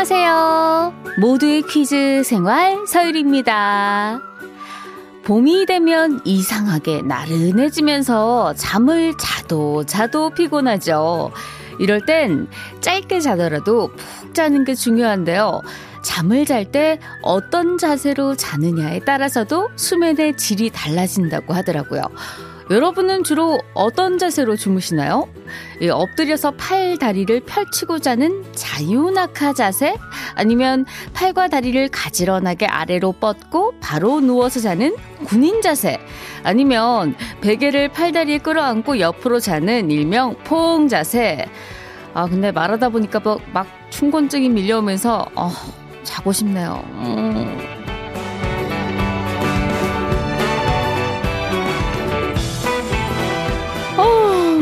[0.00, 0.94] 안녕하세요.
[1.20, 4.22] 모두의 퀴즈 생활 서율입니다.
[5.24, 11.32] 봄이 되면 이상하게 나른해지면서 잠을 자도 자도 피곤하죠.
[11.80, 12.48] 이럴 땐
[12.80, 15.60] 짧게 자더라도 푹 자는 게 중요한데요.
[16.02, 22.00] 잠을 잘 때 어떤 자세로 자느냐에 따라서도 수면의 질이 달라진다고 하더라고요.
[22.70, 25.28] 여러분은 주로 어떤 자세로 주무시나요?
[25.90, 29.96] 엎드려서 팔, 다리를 펼치고 자는 자유낙하 자세?
[30.36, 34.94] 아니면 팔과 다리를 가지런하게 아래로 뻗고 바로 누워서 자는
[35.24, 35.98] 군인 자세?
[36.44, 41.46] 아니면 베개를 팔다리에 끌어안고 옆으로 자는 일명 포옹 자세?
[42.14, 45.50] 아, 근데 말하다 보니까 뭐막 충곤증이 밀려오면서, 어,
[46.04, 46.84] 자고 싶네요.
[46.86, 47.79] 음.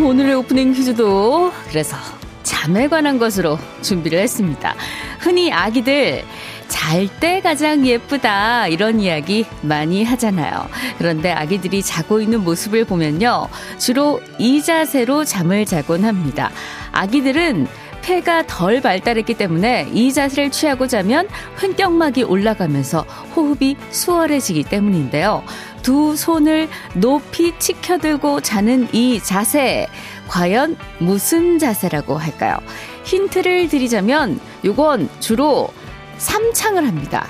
[0.05, 1.97] 오늘의 오프닝 퀴즈도 그래서
[2.43, 4.75] 잠에 관한 것으로 준비를 했습니다.
[5.21, 6.25] 흔히 아기들
[6.69, 10.69] 잘 때 가장 예쁘다 이런 이야기 많이 하잖아요.
[10.99, 13.49] 그런데 아기들이 자고 있는 모습을 보면요.
[13.79, 16.51] 주로 이 자세로 잠을 자곤 합니다.
[16.93, 17.67] 아기들은
[18.09, 21.29] 폐가 덜 발달했기 때문에 이 자세를 취하고 자면
[21.63, 23.03] 횡격막이 올라가면서
[23.37, 25.45] 호흡이 수월해지기 때문인데요.
[25.83, 29.87] 두 손을 높이 치켜들고 자는 이 자세.
[30.27, 32.57] 과연 무슨 자세라고 할까요?
[33.05, 35.69] 힌트를 드리자면 요건 주로
[36.17, 37.29] 삼창을 합니다.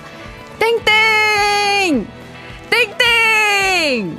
[0.61, 2.07] 땡땡!
[2.71, 4.17] 땡땡!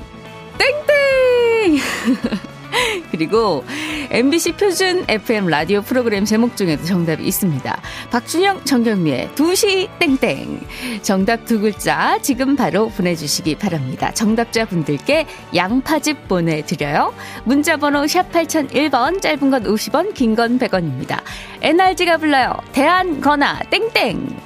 [0.57, 2.39] 땡땡!
[3.11, 3.63] 그리고
[4.11, 7.81] MBC 표준 FM 라디오 프로그램 제목 중에도 정답이 있습니다.
[8.11, 10.61] 박준영, 정경미의 2시 땡땡.
[11.01, 14.11] 정답 두 글자 지금 바로 보내주시기 바랍니다.
[14.13, 17.13] 정답자 분들께 양파즙 보내드려요.
[17.43, 21.21] 문자번호 샵 8001번, 짧은 건 50원, 긴 건 100원입니다.
[21.61, 22.53] NRG가 불러요.
[22.71, 24.38] 대한 거나 땡땡.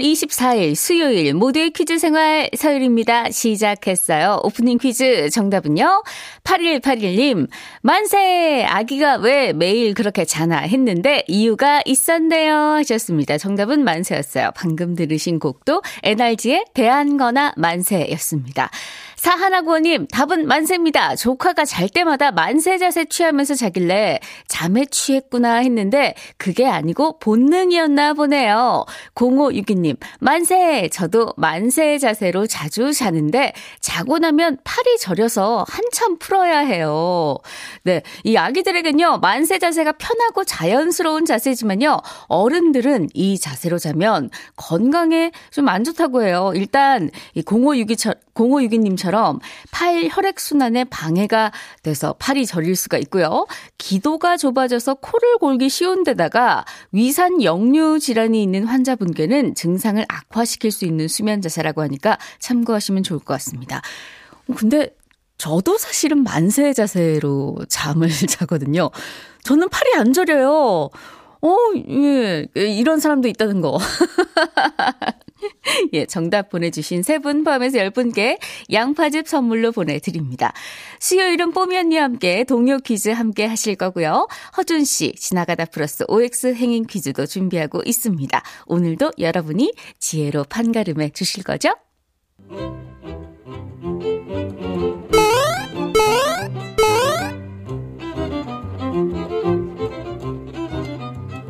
[0.00, 3.30] 3월 24일 수요일 모두의 퀴즈 생활 서율입니다.
[3.30, 4.40] 시작했어요.
[4.42, 6.02] 오프닝 퀴즈 정답은요.
[6.42, 7.48] 8181님,
[7.82, 8.64] 만세!
[8.66, 12.54] 아기가 왜 매일 그렇게 자나 했는데 이유가 있었네요.
[12.54, 13.38] 하셨습니다.
[13.38, 14.50] 정답은 만세였어요.
[14.56, 18.70] 방금 들으신 곡도 NRG의 대한거나 만세였습니다.
[19.20, 21.14] 사하나고님, 답은 만세입니다.
[21.14, 28.86] 조카가 잘 때마다 만세 자세 취하면서 자길래 잠에 취했구나 했는데 그게 아니고 본능이었나 보네요.
[29.14, 30.88] 0562님, 만세!
[30.90, 37.36] 저도 만세 자세로 자주 자는데 자고 나면 팔이 저려서 한참 풀어야 해요.
[37.82, 38.00] 네.
[38.24, 46.24] 이 아기들에겐요, 만세 자세가 편하고 자연스러운 자세지만요, 어른들은 이 자세로 자면 건강에 좀 안 좋다고
[46.24, 46.52] 해요.
[46.54, 49.40] 일단, 이 0562, 0562님처럼 것처럼
[49.70, 53.46] 팔 혈액순환에 방해가 돼서 팔이 저릴 수가 있고요.
[53.76, 61.08] 기도가 좁아져서 코를 골기 쉬운 데다가 위산 역류 질환이 있는 환자분께는 증상을 악화시킬 수 있는
[61.08, 63.82] 수면 자세라고 하니까 참고하시면 좋을 것 같습니다.
[64.56, 64.94] 근데
[65.36, 68.90] 저도 사실은 만세 자세로 잠을 자거든요.
[69.42, 70.90] 저는 팔이 안 저려요.
[71.42, 71.56] 어,
[71.88, 73.78] 예, 이런 사람도 있다는 거.
[75.94, 78.38] 예, 정답 보내주신 세 분 포함해서 열 분께
[78.72, 80.52] 양파즙 선물로 보내드립니다.
[81.00, 84.26] 수요일은 뽀미 언니와 함께 동료 퀴즈 함께 하실 거고요.
[84.56, 88.42] 허준 씨, 지나가다 플러스 OX 행인 퀴즈도 준비하고 있습니다.
[88.66, 91.70] 오늘도 여러분이 지혜로 판가름해 주실 거죠?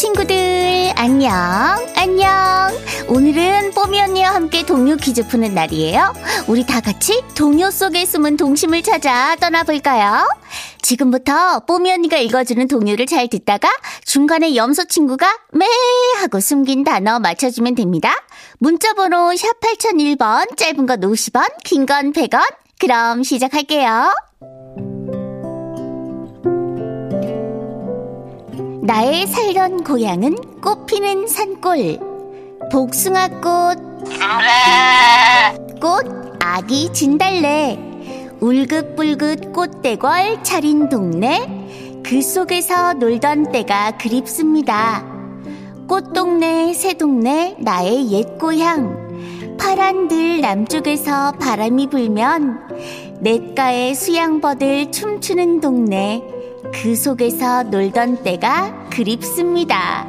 [0.00, 0.34] 친구들
[0.96, 1.30] 안녕.
[1.94, 2.30] 안녕.
[3.06, 6.14] 오늘은 뽀미 언니와 함께 동요 퀴즈 푸는 날이에요.
[6.46, 10.26] 우리 다 같이 동요 속에 숨은 동심을 찾아 떠나볼까요?
[10.80, 13.68] 지금부터 뽀미 언니가 읽어주는 동요를 잘 듣다가
[14.06, 15.66] 중간에 염소 친구가 매
[16.18, 18.14] 하고 숨긴 단어 맞춰주면 됩니다.
[18.58, 22.40] 문자 번호 샵 8001번 짧은 건 50원 긴 건 100원.
[22.78, 24.14] 그럼 시작할게요
[28.82, 31.98] 나의 살던 고향은 꽃피는 산골.
[32.72, 33.78] 복숭아꽃.
[35.80, 37.78] 꽃 아기 진달래.
[38.40, 41.46] 울긋불긋 꽃대궐 차린 동네.
[42.02, 45.04] 그 속에서 놀던 때가 그립습니다.
[45.86, 49.10] 꽃동네 새동네 나의 옛 고향.
[49.58, 52.60] 파란 들 남쪽에서 바람이 불면
[53.20, 56.22] 냇가에 수양버들 춤추는 동네
[56.72, 60.06] 그 속에서 놀던 때가 그립습니다.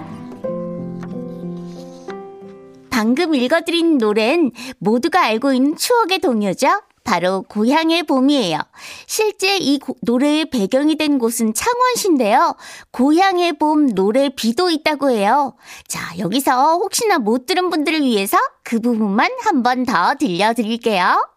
[2.90, 6.68] 방금 읽어드린 노래는 모두가 알고 있는 추억의 동요죠.
[7.04, 8.60] 바로 고향의 봄이에요.
[9.08, 12.56] 실제 이 고, 노래의 배경이 된 곳은 창원시인데요.
[12.92, 15.56] 고향의 봄 노래 비도 있다고 해요.
[15.88, 21.28] 자, 여기서 혹시나 못 들은 분들을 위해서 그 부분만 한 번 더 들려드릴게요.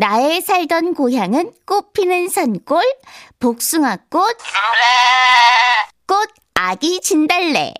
[0.00, 2.82] 나의 살던 고향은 꽃피는 산골,
[3.38, 4.38] 복숭아꽃,
[6.06, 7.74] 꽃 아기 진달래.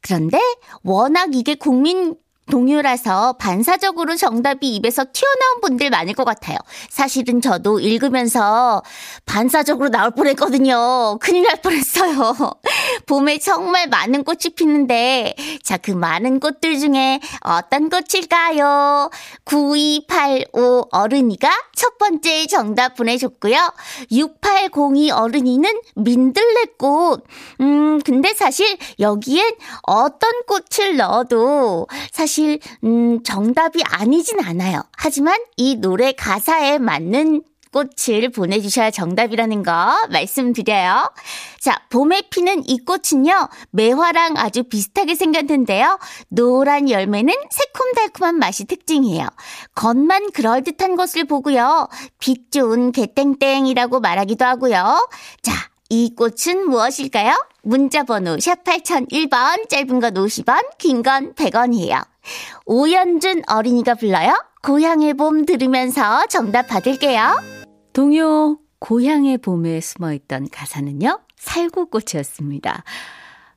[0.00, 0.40] 그런데
[0.82, 2.16] 워낙 이게 국민
[2.50, 6.58] 동요라서 반사적으로 정답이 입에서 튀어나온 분들 많을 것 같아요.
[6.90, 8.82] 사실은 저도 읽으면서
[9.24, 11.18] 반사적으로 나올 뻔했거든요.
[11.20, 12.34] 큰일 날 뻔했어요.
[13.06, 19.10] 봄에 정말 많은 꽃이 피는데, 자, 그 많은 꽃들 중에 어떤 꽃일까요?
[19.44, 23.72] 9285 어른이가 첫 번째 정답 보내줬고요.
[24.10, 27.24] 6802 어른이는 민들레꽃.
[27.60, 34.82] 음, 근데 사실 여기엔 어떤 꽃을 넣어도 사실, 음, 정답이 아니진 않아요.
[34.96, 37.42] 하지만 이 노래 가사에 맞는
[37.72, 39.72] 꽃을 보내주셔야 정답이라는 거
[40.10, 41.10] 말씀드려요.
[41.58, 45.98] 자, 봄에 피는 이 꽃은요, 매화랑 아주 비슷하게 생겼는데요.
[46.28, 49.26] 노란 열매는 새콤달콤한 맛이 특징이에요.
[49.74, 51.88] 겉만 그럴듯한 것을 보고요.
[52.18, 55.08] 빛 좋은 개땡땡이라고 말하기도 하고요.
[55.42, 55.52] 자,
[55.88, 57.34] 이 꽃은 무엇일까요?
[57.62, 62.04] 문자 번호 샵 8001번, 짧은 건 50원, 긴 건 100원이에요.
[62.66, 64.32] 오연준 어린이가 불러요.
[64.62, 67.61] 고향의 봄 들으면서 정답 받을게요.
[67.92, 71.20] 동요 고향의 봄에 숨어 있던 가사는요.
[71.36, 72.84] 살구꽃이었습니다.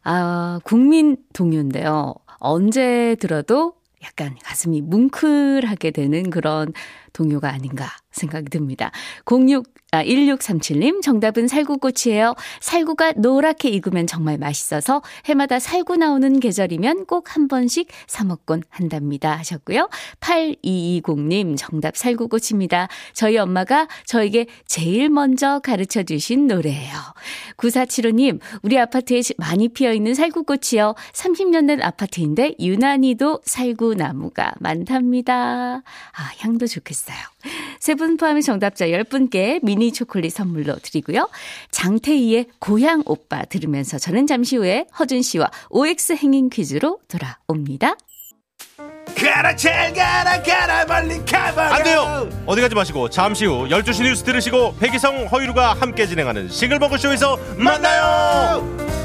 [0.03, 2.13] 아, 국민 동요인데요.
[2.39, 3.73] 언제 들어도
[4.03, 6.73] 약간 가슴이 뭉클하게 되는 그런
[7.15, 8.91] 동요가 아닌가 생각이 듭니다.
[9.25, 12.35] 06, 아, 1637님, 정답은 살구꽃이에요.
[12.59, 19.35] 살구가 노랗게 익으면 정말 맛있어서 해마다 살구 나오는 계절이면 꼭 한 번씩 사먹곤 한답니다.
[19.38, 19.89] 하셨고요.
[20.19, 22.88] 8220님, 정답 살구꽃입니다.
[23.13, 26.94] 저희 엄마가 저에게 제일 먼저 가르쳐 주신 노래예요.
[27.57, 30.95] 9475님, 우리 아파트에 많이 피어 있는 살구꽃이요.
[31.13, 35.77] 30년 된 아파트인데 유난히도 살구나무가 많답니다.
[35.77, 37.04] 아, 향도 좋겠어요.
[37.79, 41.29] 세 분 포함해 정답자 10분께 미니 초콜릿 선물로 드리고요.
[41.71, 47.95] 장태희의 고향 오빠 들으면서 저는 잠시 후에 허준 씨와 OX 행인 퀴즈로 돌아옵니다.
[49.17, 52.29] 가라 잘 가라 가라 멀리 가봐라 안 돼요.
[52.45, 59.04] 어디 가지 마시고 잠시 후 12시 뉴스 들으시고 백이성 허유루가 함께 진행하는 싱글벙글 쇼에서 만나요.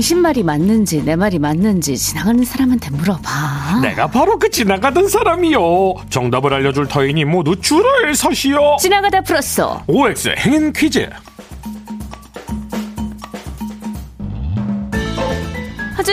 [0.00, 3.80] 당신 말이 맞는지 내 말이 맞는지 지나가는 사람한테 물어봐.
[3.82, 5.60] 내가 바로 그 지나가던 사람이요.
[6.08, 8.78] 정답을 알려줄 터이니 모두 줄을 서시오.
[8.80, 9.84] 지나가다 풀었어.
[9.86, 11.06] OX 행인 퀴즈.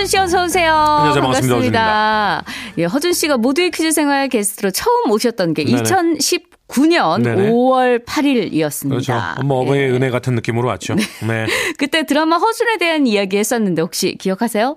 [0.07, 0.73] 씨 어서 오세요.
[0.73, 1.21] 안녕하세요.
[1.21, 1.79] 반갑습니다.
[1.79, 2.43] 반갑습니다.
[2.77, 5.81] 예, 허준 씨가 모두의 퀴즈 생활 게스트로 처음 오셨던 게 네네.
[5.83, 7.51] 2019년 네네.
[7.51, 8.89] 5월 8일이었습니다.
[8.89, 9.13] 그렇죠.
[9.43, 10.95] 뭐 어머니의 은혜 같은 느낌으로 왔죠.
[10.95, 11.45] 네.
[11.77, 14.75] 그때 드라마 허준에 대한 이야기 했었는데 혹시 기억하세요?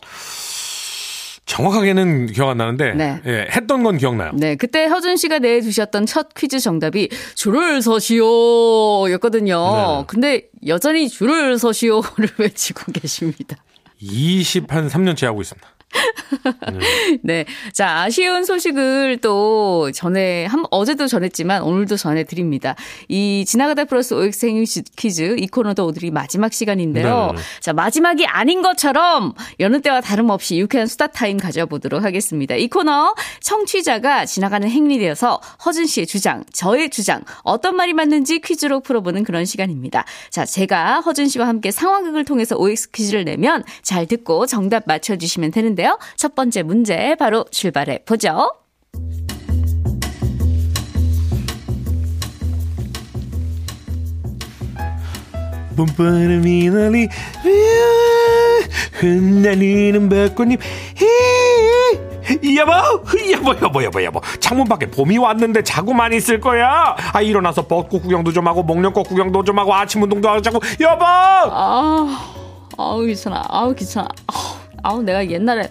[1.46, 3.20] 정확하게는 기억 안 나는데 네.
[3.26, 4.32] 예, 했던 건 기억나요.
[4.34, 9.98] 네, 그때 허준 씨가 내주셨던 첫 퀴즈 정답이 줄을 서시오 였거든요.
[10.00, 10.04] 네.
[10.08, 13.56] 근데 여전히 줄을 서시오를 외치고 계십니다.
[14.00, 15.68] 20 한 3년째 하고 있습니다.
[17.22, 17.44] 네.
[17.72, 22.76] 자, 아쉬운 소식을 또 전에, 한, 어제도 전했지만 오늘도 전해드립니다.
[23.08, 24.64] 이 지나가다 플러스 OX 행인
[24.96, 27.26] 퀴즈, 이 코너도 오늘이 마지막 시간인데요.
[27.26, 27.38] 네네네.
[27.60, 32.54] 자, 마지막이 아닌 것처럼 여느 때와 다름없이 유쾌한 수다 타임 가져보도록 하겠습니다.
[32.54, 38.80] 이 코너 청취자가 지나가는 행인이 되어서 허준 씨의 주장, 저의 주장, 어떤 말이 맞는지 퀴즈로
[38.80, 40.04] 풀어보는 그런 시간입니다.
[40.30, 45.79] 자, 제가 허준 씨와 함께 상황극을 통해서 OX 퀴즈를 내면 잘 듣고 정답 맞춰주시면 되는데요.
[45.80, 45.98] 텐데요.
[46.16, 48.50] 첫 번째 문제 바로 출발해 보죠.
[55.76, 57.08] 봄바람이 날리
[58.92, 60.60] 흩날리는 벚꽃잎
[62.56, 62.72] 여보
[63.32, 68.32] 여보 여보 여보 여보 창문 밖에 봄이 왔는데 자고만 있을 거야 아 일어나서 벚꽃 구경도
[68.32, 72.40] 좀 하고 목련꽃 구경도 좀 하고 아침 운동도 하자고 여보 아,
[72.80, 73.44] 아우 귀찮아.
[73.48, 74.08] 아우 귀찮아.
[74.26, 75.68] 아우, 아우 내가 옛날에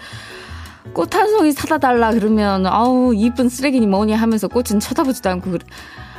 [0.94, 5.66] 꽃 한 송이 사다 달라 그러면 아우 이쁜 쓰레기니 뭐니 하면서 꽃은 쳐다보지도 않고 그래.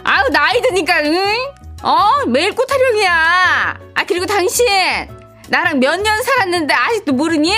[0.04, 1.34] 아우 나이 드니까 응?
[1.82, 3.78] 어 매일 꽃 타령이야.
[3.94, 4.66] 아 그리고 당신
[5.48, 7.52] 나랑 몇 년 살았는데 아직도 모르니?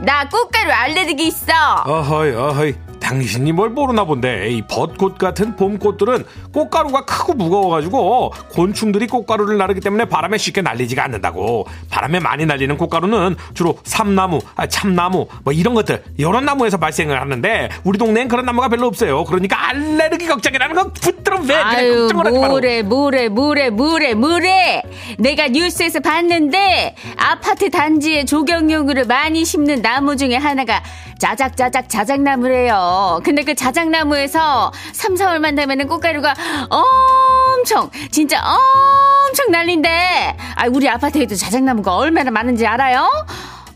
[0.00, 1.52] 나 꽃가루 알레르기 있어.
[1.86, 2.74] 어허이 어허이
[3.04, 10.06] 당신이 뭘 모르나 본데 이 벚꽃 같은 봄꽃들은 꽃가루가 크고 무거워가지고 곤충들이 꽃가루를 나르기 때문에
[10.06, 11.66] 바람에 쉽게 날리지가 않는다고.
[11.90, 17.68] 바람에 많이 날리는 꽃가루는 주로 삼나무 아, 참나무 뭐 이런 것들 이런 나무에서 발생을 하는데
[17.84, 19.24] 우리 동네엔 그런 나무가 별로 없어요.
[19.24, 24.82] 그러니까 알레르기 걱정이라는 건 붙들어 왜 그래 아유 뭐래 뭐래 뭐래 뭐래 뭐래.
[25.18, 30.82] 내가 뉴스에서 봤는데 아파트 단지에 조경용으로 많이 심는 나무 중에 하나가
[31.18, 32.93] 자작자작 자작나무래요
[33.24, 36.34] 근데 그 자작나무에서 3, 4월만 되면은 꽃가루가
[36.70, 40.36] 엄청 진짜 엄청 날린대.
[40.56, 43.08] 아 우리 아파트에도 자작나무가 얼마나 많은지 알아요?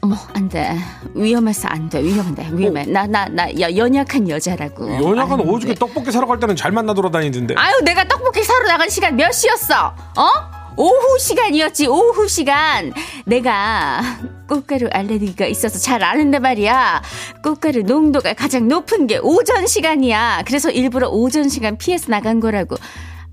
[0.00, 0.78] 어머 안 돼.
[1.14, 2.02] 위험해서 안 돼.
[2.02, 2.84] 위험해 위험해.
[2.86, 4.94] 나 나나 연약한 여자라고.
[5.02, 7.54] 연약한 아유, 오죽에 떡볶이 사러 갈 때는 잘 만나 돌아다니던데.
[7.56, 9.94] 아유, 내가 떡볶이 사러 나간 시간 몇 시였어?
[10.16, 10.57] 어?
[10.78, 12.92] 오후 시간이었지, 오후 시간.
[13.26, 14.00] 내가
[14.48, 17.02] 꽃가루 알레르기가 있어서 잘 아는데 말이야.
[17.42, 20.44] 꽃가루 농도가 가장 높은 게 오전 시간이야.
[20.46, 22.76] 그래서 일부러 오전 시간 피해서 나간 거라고.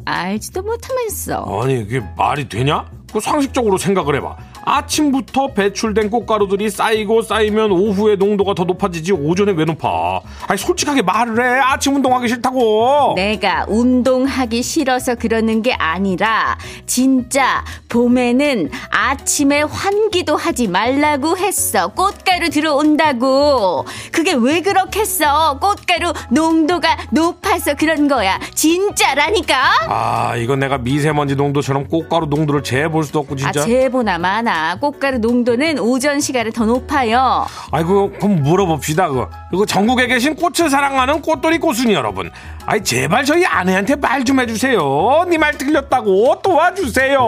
[0.05, 1.61] 알지도 못하면서.
[1.61, 2.89] 아니 이게 말이 되냐?
[3.13, 4.37] 그 상식적으로 생각을 해봐.
[4.65, 10.21] 아침부터 배출된 꽃가루들이 쌓이고 쌓이면 오후에 농도가 더 높아지지 오전에 왜 높아?
[10.47, 11.59] 아니 솔직하게 말을 해.
[11.61, 13.13] 아침 운동하기 싫다고.
[13.15, 21.87] 내가 운동하기 싫어서 그러는 게 아니라 진짜 봄에는 아침에 환기도 하지 말라고 했어.
[21.89, 23.85] 꽃가루 들어온다고.
[24.11, 25.59] 그게 왜 그렇겠어?
[25.59, 28.39] 꽃가루 농도가 높아서 그런 거야.
[28.53, 29.55] 진짜라니까.
[29.87, 33.61] 아 이건 내가 미세먼지 농도처럼 꽃가루 농도를 재볼 수도 없고 진짜.
[33.61, 34.17] 아, 제보나
[34.55, 34.75] 많아.
[34.79, 37.45] 꽃가루 농도는 오전 시간에 더 높아요.
[37.71, 39.29] 아이고 그럼 물어봅시다 그거.
[39.51, 42.31] 그거 전국에 계신 꽃을 사랑하는 꽃돌이 꽃순이 여러분.
[42.65, 45.25] 아이 제발 저희 아내한테 말 좀 해주세요.
[45.29, 47.19] 네 말 틀렸다고 도와주세요.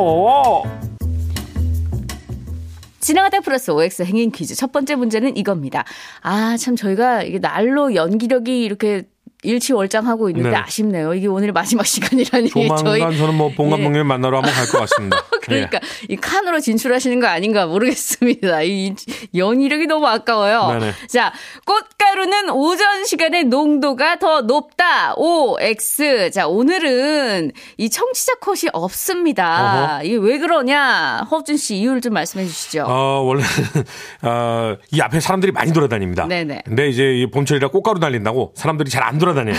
[2.99, 4.55] 지나가다 플러스 OX 행인 퀴즈.
[4.55, 5.83] 첫 번째 문제는 이겁니다.
[6.21, 9.03] 아, 참 저희가 이게 날로 연기력이 이렇게
[9.43, 10.55] 일치월장하고 있는데 네.
[10.55, 11.13] 아쉽네요.
[11.13, 12.49] 이게 오늘 마지막 시간이라니.
[12.49, 13.71] 조만간 저희 저는 뭐봉 예.
[13.71, 15.23] 감독님 만나러 한번 갈 것 같습니다.
[15.41, 15.79] 그러니까
[16.09, 18.63] 이 칸으로 진출하시는 거 아닌가 모르겠습니다.
[18.63, 18.93] 이
[19.35, 20.79] 연이력이 너무 아까워요.
[20.79, 20.93] 네네.
[21.07, 21.31] 자,
[21.65, 25.13] 꽃가루는 오전 시간에 농도가 더 높다.
[25.15, 26.31] O X.
[26.31, 30.01] 자, 오늘은 이 청취자 컷이 없습니다.
[30.03, 31.25] 이게 왜 그러냐?
[31.31, 32.83] 허준 씨 이유를 좀 말씀해 주시죠.
[32.87, 33.43] 어, 원래,
[34.23, 36.25] 어, 이 앞에 사람들이 많이 돌아다닙니다.
[36.27, 36.63] 네네.
[36.65, 39.55] 근데 이제 이 봄철이라 꽃가루 날린다고 사람들이 잘 안 돌아 다녀요.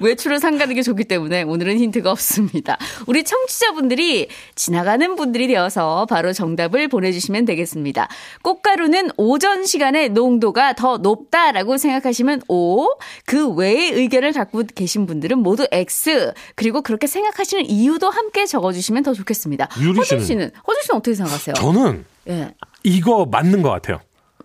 [0.00, 2.78] 외출을 삼가는 게 좋기 때문에 오늘은 힌트가 없습니다.
[3.06, 8.08] 우리 청취자분들이 지나가는 분들이 되어서 바로 정답을 보내주시면 되겠습니다.
[8.42, 12.88] 꽃가루는 오전 시간에 농도가 더 높다라고 생각하시면 O,
[13.26, 19.14] 그 외의 의견을 갖고 계신 분들은 모두 X, 그리고 그렇게 생각하시는 이유도 함께 적어주시면 더
[19.14, 19.68] 좋겠습니다.
[19.72, 20.24] 허준 씨는?
[20.24, 21.54] 씨는, 허준 씨는 어떻게 생각하세요?
[21.54, 22.54] 저는 예.
[22.82, 24.00] 이거 맞는 것 같아요.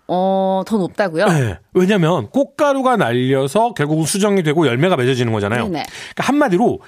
[0.07, 1.27] 어, 더 높다고요?
[1.27, 1.57] 네.
[1.73, 5.63] 왜냐면 꽃가루가 날려서 결국은 수정이 되고 열매가 맺어지는 거잖아요.
[5.65, 5.83] 네네.
[5.85, 6.79] 그러니까 한마디로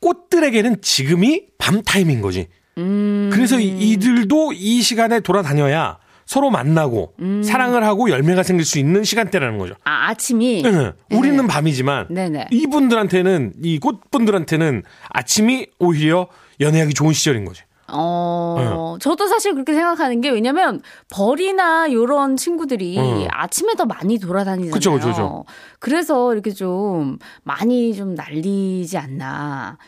[0.00, 2.48] 꽃들에게는 지금이 밤 타임인 거지.
[2.78, 3.30] 음.
[3.32, 7.42] 그래서 이- 이들도 이 시간에 돌아다녀야 서로 만나고 음.
[7.42, 9.74] 사랑을 하고 열매가 생길 수 있는 시간대라는 거죠.
[9.84, 10.62] 아, 아침이.
[10.62, 10.92] 네.
[11.12, 12.48] 우리는 밤이지만 네네.
[12.50, 16.26] 이분들한테는 이 꽃분들한테는 아침이 오히려
[16.60, 17.62] 연애하기 좋은 시절인 거지.
[17.88, 23.28] 어, 저도 사실 그렇게 생각하는 게 왜냐면 벌이나 요런 친구들이 어.
[23.30, 24.72] 아침에 더 많이 돌아다니잖아요.
[24.72, 25.44] 그쵸, 그쵸, 그쵸.
[25.78, 29.78] 그래서 이렇게 좀 많이 좀 날리지 않나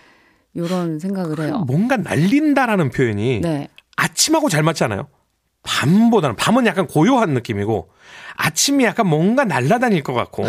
[0.56, 1.64] 요런 생각을 해요.
[1.66, 3.68] 뭔가 날린다라는 표현이 네.
[3.96, 5.08] 아침하고 잘 맞지 않아요?
[5.62, 7.90] 밤보다는 밤은 약간 고요한 느낌이고
[8.36, 10.44] 아침이 약간 뭔가 날아다닐 것 같고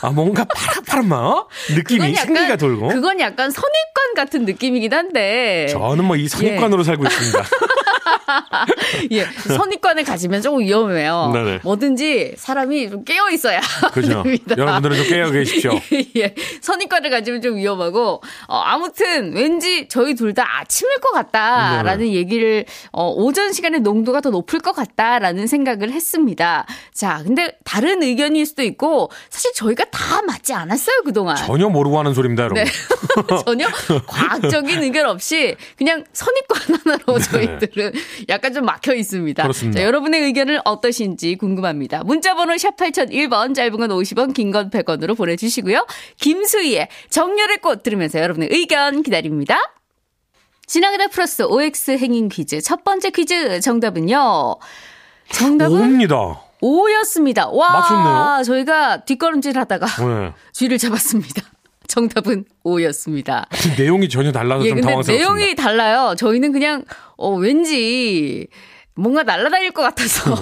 [0.00, 1.46] 아 뭔가 파릇파릇한 어?
[1.74, 5.66] 느낌이 생기가 돌고 그건 약간 선입관 같은 느낌이긴 한데.
[5.70, 7.38] 저는 뭐 이 선입관으로 살고 있습니다.
[9.12, 11.30] 예, 선입관을 가지면 조금 위험해요.
[11.32, 11.60] 네네.
[11.62, 13.60] 뭐든지 사람이 좀 깨어 있어야
[13.92, 14.22] 그죠.
[14.24, 14.54] 됩니다.
[14.58, 15.72] 여러분들은 좀 깨어 계십시오.
[16.16, 22.12] 예, 선입관을 가지면 좀 위험하고 어, 아무튼 왠지 저희 둘 다 아침일 것 같다라는 네.
[22.14, 26.66] 얘기를 어, 오전 시간에 농도가 더 높을 것 같다라는 생각을 했습니다.
[26.92, 31.36] 자, 근데 다른 의견일 수도 있고 사실 저희가 다 맞지 않았어요 그동안.
[31.36, 32.64] 전혀 모르고 하는 소리입니다, 여러분.
[32.64, 32.70] 네.
[33.44, 33.68] 전혀
[34.08, 37.92] 과학적인 의견 없이 그냥 선입관 하나로 저희들은
[38.28, 39.42] 약간 좀 막혀 있습니다.
[39.42, 39.46] 네.
[39.46, 39.80] 그렇습니다.
[39.80, 42.04] 자, 여러분의 의견은 어떠신지 궁금합니다.
[42.04, 45.86] 문자번호 샵 8001번, 짧은 건 50원, 긴 건 100원으로 보내주시고요.
[46.20, 49.56] 김수희의 정열의 꽃 들으면서 여러분의 의견 기다립니다.
[50.66, 52.60] 지나가다 플러스 OX 행인 퀴즈.
[52.62, 54.56] 첫 번째 퀴즈 정답은요.
[55.32, 56.40] 정답은 옵니다.
[56.60, 57.48] O였습니다.
[57.48, 58.42] 와, 맞췄네요.
[58.44, 60.32] 저희가 뒷걸음질 하다가 네.
[60.52, 61.42] 쥐를 잡았습니다.
[61.86, 63.46] 정답은 O였습니다.
[63.78, 65.34] 내용이 전혀 달라서 예, 좀 당황스럽습니다.
[65.34, 66.14] 내용이 달라요.
[66.16, 66.84] 저희는 그냥
[67.16, 68.46] 어 왠지
[68.96, 70.34] 뭔가 날아다닐 것 같아서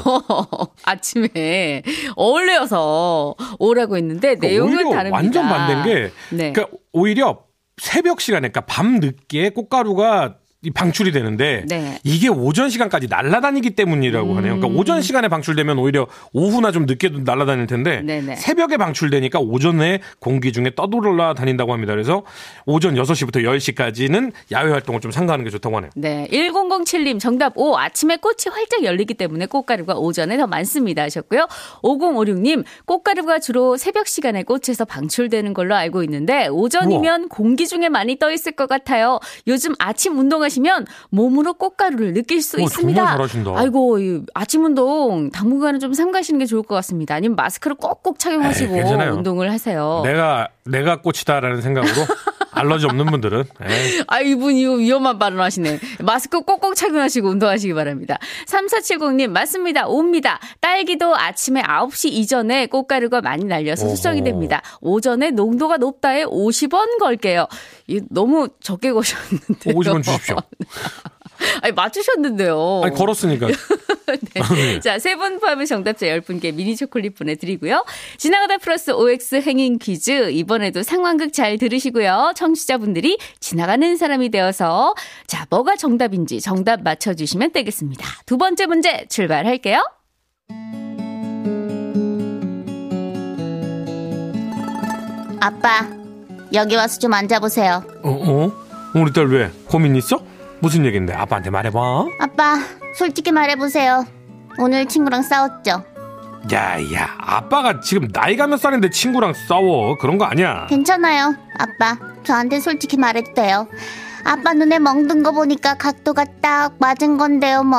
[0.85, 1.83] 아침에
[2.17, 5.17] 어울려서 오라고 했는데 내용은 그러니까 오히려 다릅니다.
[5.17, 6.53] 완전 반대인 게 네.
[6.53, 7.39] 그러니까 오히려
[7.81, 11.99] 새벽 시간에 그러니까 밤 늦게 꽃가루가 이 방출이 되는데 네.
[12.05, 14.57] 이게 오전 시간까지 날아다니기 때문이라고 하네요.
[14.57, 18.37] 그러니까 오전 시간에 방출되면 오히려 오후나 좀 늦게도 날아다닐 텐데 네네.
[18.37, 21.93] 새벽에 방출되니까 오전에 공기 중에 떠돌아 다닌다고 합니다.
[21.93, 22.23] 그래서
[22.65, 25.91] 오전 6시부터 10시까지는 야외 활동을 좀 삼가하는 게 좋다고 하네요.
[25.97, 26.29] 네.
[26.31, 27.77] 1007님 정답 O.
[27.77, 31.49] 아침에 꽃이 활짝 열리기 때문에 꽃가루가 오전에 더 많습니다 하셨고요.
[31.83, 38.31] 5056님 꽃가루가 주로 새벽 시간에 꽃에서 방출되는 걸로 알고 있는데 오전이면 공기 중에 많이 떠
[38.31, 39.19] 있을 것 같아요.
[39.49, 42.97] 요즘 아침 운동하 시면 몸으로 꽃가루를 느낄 수 우와, 있습니다.
[43.01, 43.53] 정말 잘하신다.
[43.57, 47.15] 아이고 이 아침 운동 당분간은 좀 삼가시는 게 좋을 것 같습니다.
[47.15, 48.83] 아니면 마스크를 꼭꼭 착용하시고 에이.
[49.11, 50.03] 운동을 하세요.
[50.05, 51.93] 내가 내가 꽃이다라는 생각으로
[52.63, 55.79] 알러지 없는 분들은 에이, 아, 이분 이거 위험한 발언 하시네.
[56.01, 58.19] 마스크 꼭꼭 착용하시고 운동하시기 바랍니다.
[58.47, 59.87] 3470님, 맞습니다.
[59.87, 60.39] 옵니다.
[60.61, 63.89] 딸기도 아침에 9시 이전에 꽃가루가 많이 날려서.
[63.89, 64.63] 수정이 됩니다.
[64.81, 67.47] 오전에 농도가 높다에 50원 걸게요.
[67.89, 69.75] 이 너무 적게 거셨는데요.
[69.75, 70.37] 50원 주십시오.
[71.63, 72.83] 아니, 맞추셨는데요.
[72.85, 73.49] 아니 걸었으니까
[74.55, 74.81] 네.
[74.81, 77.85] 자, 세 분 포함해 정답자 10분께 미니 초콜릿 보내드리고요.
[78.19, 80.31] 지나가다 플러스 OX 행인 퀴즈.
[80.31, 82.33] 이번에도 상황극 잘 들으시고요.
[82.37, 84.95] 청취자분들이 지나가는 사람이 되어서
[85.27, 88.07] 자, 뭐가 정답인지 정답 맞춰주시면 되겠습니다.
[88.27, 89.83] 두 번째 문제 출발할게요.
[95.41, 95.89] 아빠,
[96.53, 97.83] 여기 와서 좀 앉아보세요.
[98.03, 98.11] 어?
[98.11, 98.53] 어?
[98.95, 99.51] 우리 딸 왜?
[99.67, 100.23] 고민 있어?
[100.63, 101.13] 무슨 얘긴데?
[101.13, 101.79] 아빠한테 말해봐.
[102.21, 102.57] 아빠,
[102.95, 104.07] 솔직히 말해보세요.
[104.61, 105.83] 오늘 친구랑 싸웠죠?
[106.53, 109.97] 야, 야, 아빠가 지금 나이가 몇 살인데 친구랑 싸워.
[109.99, 110.67] 그런 거 아니야.
[110.69, 111.35] 괜찮아요.
[111.59, 113.67] 아빠, 저한테 솔직히 말해도 돼요.
[114.25, 117.79] 아빠 눈에 멍든 거 보니까 각도가 딱 맞은 건데요, 뭐.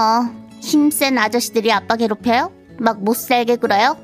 [0.61, 2.51] 힘센 아저씨들이 아빠 괴롭혀요?
[2.79, 3.95] 막 못살게 굴어요?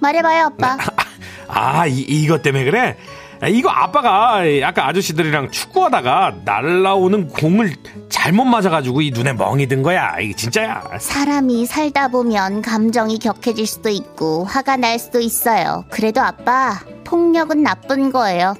[0.00, 0.76] 말해봐요, 아빠.
[1.48, 2.96] 아, 이, 이것 때문에 그래?
[3.40, 7.74] 아, 이거 아빠가 아까 아저씨들이랑 축구하다가 날라오는 공을
[8.08, 10.18] 잘못 맞아가지고 이 눈에 멍이 든 거야.
[10.20, 10.82] 이게 진짜야.
[10.98, 15.84] 사람이 살다 보면 감정이 격해질 수도 있고 화가 날 수도 있어요.
[15.90, 18.54] 그래도 아빠, 폭력은 나쁜 거예요.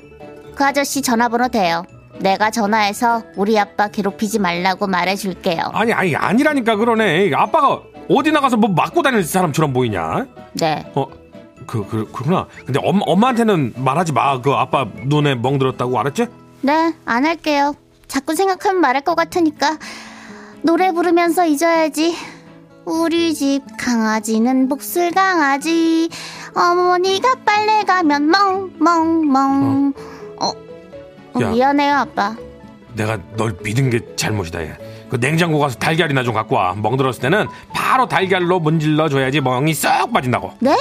[0.54, 1.84] 그 아저씨 전화번호 돼요.
[2.20, 5.70] 내가 전화해서 우리 아빠 괴롭히지 말라고 말해줄게요.
[5.72, 7.32] 아니, 아니, 아니라니까 그러네.
[7.34, 10.26] 아빠가 어디 나가서 뭐 맞고 다니는 사람처럼 보이냐?
[10.54, 10.84] 네.
[10.94, 11.06] 어,
[11.68, 12.46] 그, 그, 그렇구나.
[12.64, 14.40] 근데 엄, 엄마한테는 말하지 마.
[14.40, 16.26] 그 아빠 눈에 멍들었다고 알았지?
[16.62, 17.74] 네, 안 할게요.
[18.08, 19.78] 자꾸 생각하면 말할 것 같으니까
[20.62, 22.16] 노래 부르면서 잊어야지.
[22.86, 26.08] 우리 집 강아지는 복슬 강아지.
[26.54, 28.30] 어머니가 빨래 가면
[28.78, 29.92] 멍멍멍.
[30.40, 31.50] 어, 어, 야.
[31.50, 32.34] 미안해요, 아빠.
[32.94, 34.87] 내가 널 믿은 게 잘못이다, 얘.
[35.08, 36.74] 그 냉장고 가서 달걀이나 좀 갖고 와.
[36.74, 40.52] 멍들었을 때는 바로 달걀로 문질러 줘야지 멍이 쏙 빠진다고.
[40.60, 40.76] 네?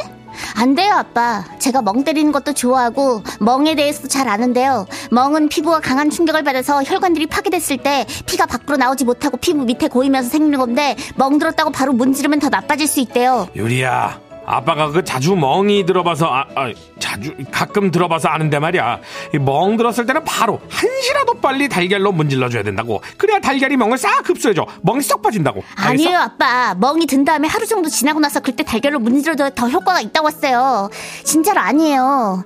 [0.55, 1.43] 안 돼요, 아빠.
[1.57, 4.85] 제가 멍 때리는 것도 좋아하고 멍에 대해서도 잘 아는데요.
[5.11, 10.29] 멍은 피부가 강한 충격을 받아서 혈관들이 파괴됐을 때 피가 밖으로 나오지 못하고 피부 밑에 고이면서
[10.29, 13.47] 생기는 건데 멍 들었다고 바로 문지르면 더 나빠질 수 있대요.
[13.55, 19.01] 유리야, 아빠가 그 자주 멍이 들어봐서, 아, 아, 자주, 가끔 들어봐서 아는데 말이야.
[19.35, 23.01] 이멍 들었을 때는 바로 한시라도 빨리 달걀로 문질러 줘야 된다고.
[23.17, 24.65] 그래야 달걀이 멍을 싹 흡수해줘.
[24.83, 25.63] 멍이 쏙 빠진다고.
[25.75, 26.73] 아니에요, 아빠.
[26.75, 30.89] 멍이 든 다음에 하루 정도 지나고 나서 그때 달걀로 문지르도 더 효과가 있다고 했어요.
[31.25, 32.45] 진짜로 아니에요.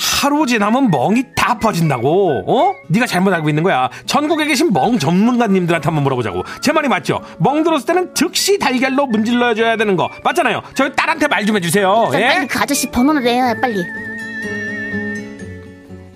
[0.00, 2.44] 하루 지나면 멍이 다 퍼진다고.
[2.46, 2.74] 어?
[2.88, 3.90] 네가 잘못 알고 있는 거야.
[4.06, 6.42] 전국에 계신 멍 전문가님들한테 한번 물어보자고.
[6.62, 7.20] 제 말이 맞죠?
[7.38, 10.62] 멍 들었을 때는 즉시 달걀로 문질러 줘야 되는 거 맞잖아요.
[10.74, 12.10] 저희 딸한테 말 좀 해주세요.
[12.12, 12.28] 자, 예?
[12.28, 13.82] 빨리 그 아저씨 번호나 내요, 빨리.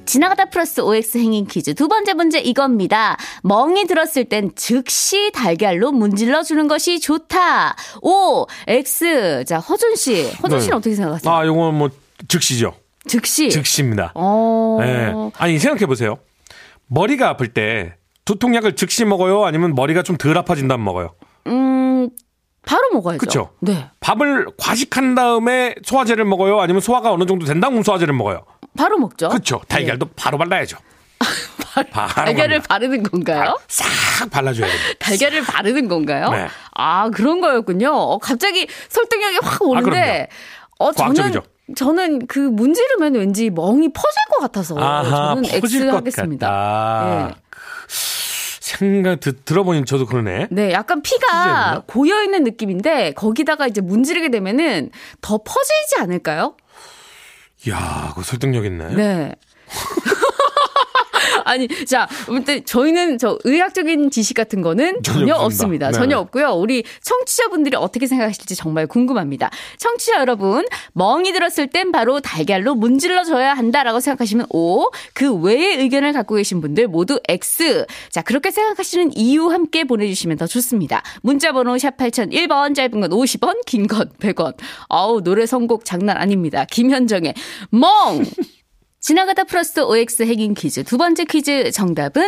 [0.06, 3.16] 지나가다 플러스 OX 행인 퀴즈 두 번째 문제 이겁니다.
[3.42, 7.74] 멍이 들었을 땐 즉시 달걀로 문질러 주는 것이 좋다.
[8.02, 9.44] O, X.
[9.46, 10.30] 자, 허준 씨.
[10.42, 10.76] 허준 씨는 네.
[10.76, 11.32] 어떻게 생각하세요?
[11.34, 11.88] 아, 요건 뭐
[12.28, 12.74] 즉시죠.
[13.06, 13.50] 즉시.
[13.50, 14.12] 즉시입니다.
[14.14, 14.78] 어.
[14.82, 15.12] 예.
[15.38, 16.18] 아니 생각해 보세요.
[16.86, 19.44] 머리가 아플 때 두통약을 즉시 먹어요?
[19.44, 21.14] 아니면 머리가 좀 덜 아파진다면 먹어요?
[21.46, 22.08] 음,
[22.66, 23.18] 바로 먹어야죠.
[23.18, 23.50] 그쵸?
[23.60, 23.90] 네.
[24.00, 26.60] 밥을 과식한 다음에 소화제를 먹어요?
[26.60, 28.44] 아니면 소화가 어느 정도 된 다음 소화제를 먹어요?
[28.76, 29.28] 바로 먹죠.
[29.28, 29.60] 그렇죠.
[29.68, 30.78] 달걀도 바로 발라야죠.
[31.92, 32.60] 달걀을.
[32.60, 33.58] 바르는 건가요?
[33.68, 34.92] 싹 발라줘야 됩니다.
[35.00, 36.30] 달걀을 바르는 건가요?
[36.30, 36.46] 네.
[36.74, 37.90] 아, 그런 거였군요.
[37.92, 40.28] 어, 갑자기 설득력이 확 오는데,
[40.78, 41.42] 어, 저는, 과학적이죠.
[41.76, 47.28] 저는 그 문지르면 왠지 멍이 퍼질 것 같아서, 아하, 저는 X 것 하겠습니다.
[47.28, 47.34] 네.
[48.60, 50.48] 생각 듣, 들어보니 저도 그러네.
[50.50, 56.56] 네, 약간 피가 고여 있는 느낌인데 거기다가 이제 문지르게 되면은 더 퍼지지 않을까요?
[57.66, 58.94] 이야, 그 설득력 있네.
[58.94, 59.34] 네.
[61.46, 65.64] 아니, 자, 아무튼 저희는 저 의학적인 지식 같은 거는 전혀, 전혀 없습니다.
[65.64, 65.86] 없습니다.
[65.88, 65.92] 네.
[65.92, 66.50] 전혀 없고요.
[66.52, 69.50] 우리 청취자분들이 어떻게 생각하실지 정말 궁금합니다.
[69.78, 76.12] 청취자 여러분, 멍이 들었을 땐 바로 달걀로 문질러 줘야 한다라고 생각하시면 O, 그 외의 의견을
[76.12, 77.86] 갖고 계신 분들 모두 X.
[78.10, 81.02] 자, 그렇게 생각하시는 이유 함께 보내주시면 더 좋습니다.
[81.22, 84.54] 문자번호 샵 8001번, 짧은 건 50원, 긴 건 100원.
[84.88, 86.64] 아우, 노래 선곡 장난 아닙니다.
[86.70, 87.34] 김현정의
[87.70, 88.24] 멍!
[89.04, 90.82] 지나가다 플러스 OX 핵인 퀴즈.
[90.82, 92.22] 두 번째 퀴즈 정답은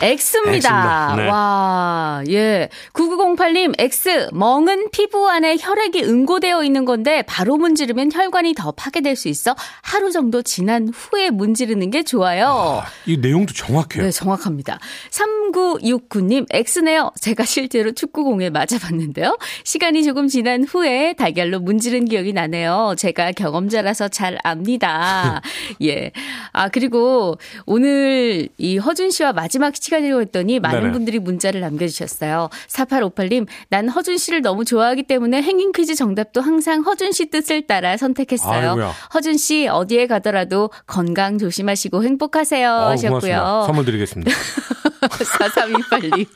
[0.00, 1.14] X입니다.
[1.16, 1.28] 네.
[1.28, 2.68] 와, 예.
[2.92, 4.28] 9908님, X.
[4.32, 10.12] 멍은 피부 안에 혈액이 응고되어 있는 건데, 바로 문지르면 혈관이 더 파괴될 수 있어 하루
[10.12, 12.82] 정도 지난 후에 문지르는 게 좋아요.
[13.06, 14.04] 이 내용도 정확해요.
[14.04, 14.78] 네, 정확합니다.
[15.10, 17.10] 3969님, X네요.
[17.20, 19.36] 제가 실제로 축구공에 맞아봤는데요.
[19.64, 22.94] 시간이 조금 지난 후에 달걀로 문지른 기억이 나네요.
[22.96, 25.42] 제가 경험자라서 잘 압니다.
[25.82, 26.12] 예.
[26.52, 30.92] 아, 그리고 오늘 이 허준 씨와 마지막 시간이라고 했더니 많은 네네.
[30.92, 32.50] 분들이 문자를 남겨주셨어요.
[32.68, 37.96] 4858님, 난 허준 씨를 너무 좋아하기 때문에 행인 퀴즈 정답도 항상 허준 씨 뜻을 따라
[37.96, 38.70] 선택했어요.
[38.70, 38.92] 아이고야.
[39.14, 43.20] 허준 씨 어디에 가더라도 건강 조심하시고 행복하세요 어, 하셨고요.
[43.20, 43.62] 고맙습니다.
[43.64, 44.30] 선물 드리겠습니다.
[45.24, 46.26] 4328님.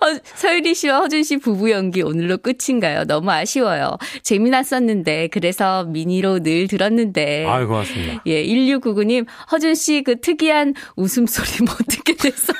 [0.00, 3.04] 어, 서유리 씨와 허준 씨 부부 연기 오늘로 끝인가요?
[3.04, 3.96] 너무 아쉬워요.
[4.22, 7.46] 재미났었는데, 그래서 미니로 늘 들었는데.
[7.46, 8.22] 아유, 고맙습니다.
[8.26, 12.52] 예, 1699님, 허준 씨 그 특이한 웃음소리 못 듣게 돼서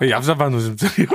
[0.00, 1.08] 얍삽한 웃음소리요.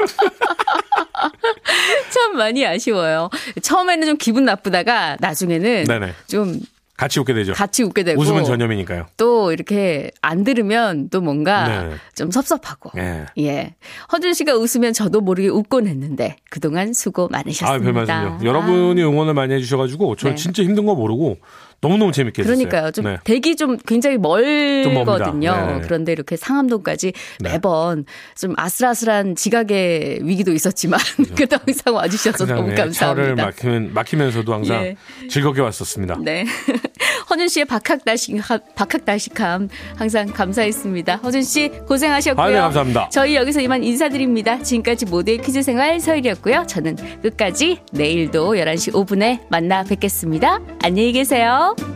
[2.10, 3.30] 참 많이 아쉬워요.
[3.62, 6.14] 처음에는 좀 기분 나쁘다가 나중에는 네네.
[6.28, 6.60] 좀
[6.98, 7.54] 같이 웃게 되죠.
[7.54, 9.08] 같이 웃게 되고 웃음은 전염이니까요.
[9.18, 11.96] 또 이렇게 안 들으면 또 뭔가 네.
[12.16, 13.26] 좀 섭섭하고 예.
[13.38, 13.76] 예.
[14.14, 17.74] 허준 씨가 웃으면 저도 모르게 웃곤 했는데 그동안 수고 많으셨습니다.
[17.74, 18.40] 아, 별 말씀요.
[18.48, 20.42] 여러분이 응원을 많이 해주셔가지고 저는 네.
[20.42, 21.38] 진짜 힘든 거 모르고
[21.82, 22.44] 너무너무 재밌게.
[22.44, 22.92] 그러니까요.
[22.92, 23.18] 좀 네.
[23.24, 25.52] 대기 좀 굉장히 멀거든요.
[25.52, 25.66] 멉니다.
[25.78, 25.82] 네.
[25.84, 27.52] 그런데 이렇게 상암동까지 네.
[27.52, 28.06] 매번
[28.38, 31.00] 좀 아슬아슬한 지각의 위기도 있었지만
[31.36, 33.46] 그래도 항상 와주셔서 너무 예, 차를 감사합니다.
[33.46, 34.96] 막히면, 막히면서도 항상 예.
[35.30, 36.18] 즐겁게 왔었습니다.
[36.22, 36.46] 네.
[37.30, 41.16] 허준 씨의 박학다식함, 박학다식함 항상 감사했습니다.
[41.18, 42.46] 허준 씨 고생하셨고요.
[42.46, 43.10] 아, 네, 감사합니다.
[43.10, 44.62] 저희 여기서 이만 인사드립니다.
[44.62, 46.66] 지금까지 모두의 퀴즈 생활 서일이었고요.
[46.68, 50.60] 저는 끝까지 내일도 11시 5분에 만나 뵙겠습니다.
[50.84, 51.42] 안녕히 계세
[51.74, 51.96] 만나요.